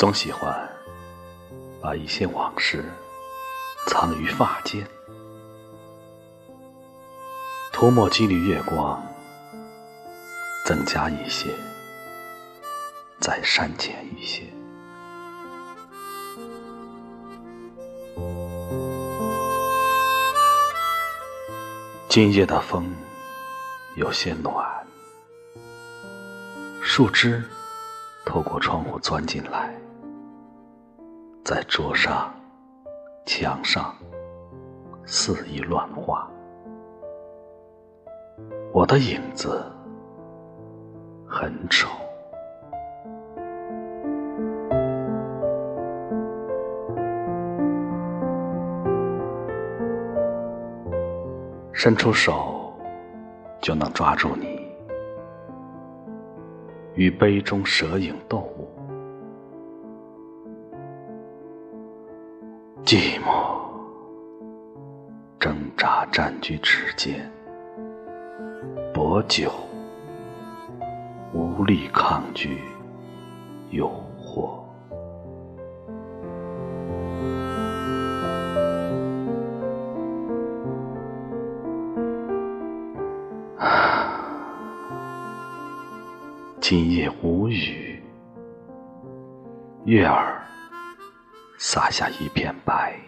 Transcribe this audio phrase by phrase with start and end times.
[0.00, 0.66] 总喜欢
[1.78, 2.82] 把一些往事
[3.86, 4.82] 藏于发间，
[7.70, 9.06] 涂抹几缕月光，
[10.64, 11.54] 增加一些，
[13.20, 14.42] 再删减一些。
[22.08, 22.90] 今夜的风
[23.96, 24.66] 有些暖，
[26.80, 27.44] 树枝
[28.24, 29.78] 透过窗户钻进来，
[31.50, 32.32] 在桌上、
[33.26, 33.92] 墙上
[35.04, 36.30] 肆意乱画。
[38.72, 39.60] 我的影子
[41.26, 41.88] 很丑，
[51.72, 52.72] 伸出手
[53.60, 54.70] 就能抓住你，
[56.94, 58.39] 与杯中蛇影斗
[62.84, 63.60] 寂寞
[65.38, 67.30] 挣扎占据指尖，
[68.92, 69.52] 薄酒
[71.32, 72.58] 无力抗拒
[73.70, 74.58] 诱惑。
[86.60, 88.02] 今夜无雨，
[89.84, 90.39] 月儿
[91.62, 92.98] 洒下一片白，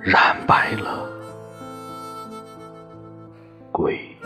[0.00, 1.08] 染白了
[3.70, 4.16] 归